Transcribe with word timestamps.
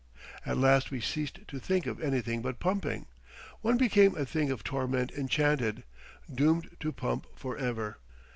At 0.47 0.57
last 0.57 0.89
we 0.89 0.99
ceased 0.99 1.47
to 1.47 1.59
think 1.59 1.85
of 1.85 2.01
anything 2.01 2.41
but 2.41 2.59
pumping; 2.59 3.05
one 3.61 3.77
became 3.77 4.17
a 4.17 4.25
thing 4.25 4.49
of 4.49 4.63
torment 4.63 5.11
enchanted, 5.11 5.83
doomed 6.33 6.71
to 6.79 6.91
pump 6.91 7.27
for 7.35 7.55
ever. 7.55 7.99